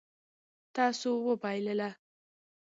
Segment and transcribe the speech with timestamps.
[0.75, 1.89] تاسو وبایلله